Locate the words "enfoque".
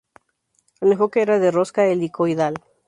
0.93-1.21